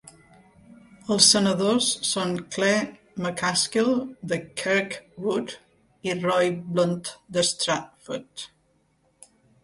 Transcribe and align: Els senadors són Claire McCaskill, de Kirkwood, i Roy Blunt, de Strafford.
Els 1.15 1.25
senadors 1.33 1.89
són 2.11 2.31
Claire 2.55 2.79
McCaskill, 3.23 3.91
de 4.31 4.39
Kirkwood, 4.61 5.53
i 6.09 6.15
Roy 6.23 6.49
Blunt, 6.79 7.11
de 7.37 7.45
Strafford. 7.51 8.47